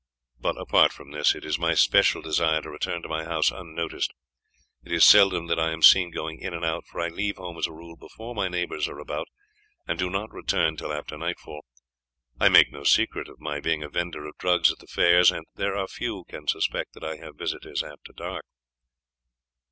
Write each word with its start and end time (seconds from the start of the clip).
But, 0.39 0.59
apart 0.59 0.91
from 0.91 1.11
this, 1.11 1.35
it 1.35 1.45
is 1.45 1.59
my 1.59 1.75
special 1.75 2.23
desire 2.23 2.59
to 2.63 2.71
return 2.71 3.03
to 3.03 3.07
my 3.07 3.23
house 3.23 3.51
unnoticed. 3.51 4.11
It 4.83 4.91
is 4.91 5.05
seldom 5.05 5.45
that 5.45 5.59
I 5.59 5.69
am 5.71 5.83
seen 5.83 6.09
going 6.09 6.39
in 6.41 6.55
and 6.55 6.65
out, 6.65 6.87
for 6.87 6.99
I 7.01 7.09
leave 7.09 7.37
home 7.37 7.55
as 7.59 7.67
a 7.67 7.71
rule 7.71 7.95
before 7.95 8.33
my 8.33 8.47
neighbours 8.47 8.87
are 8.87 8.97
about, 8.97 9.27
and 9.87 9.99
do 9.99 10.09
not 10.09 10.33
return 10.33 10.75
till 10.75 10.91
after 10.91 11.19
nightfall. 11.19 11.63
I 12.39 12.49
make 12.49 12.71
no 12.71 12.83
secret 12.83 13.27
of 13.29 13.39
my 13.39 13.59
being 13.59 13.83
a 13.83 13.89
vendor 13.89 14.25
of 14.25 14.35
drugs 14.39 14.71
at 14.71 14.79
the 14.79 14.87
fairs, 14.87 15.31
and 15.31 15.45
there 15.53 15.77
are 15.77 15.87
few 15.87 16.23
can 16.27 16.47
suspect 16.47 16.93
that 16.95 17.03
I 17.03 17.17
have 17.17 17.35
visitors 17.37 17.83
after 17.83 18.11
dark." 18.11 18.45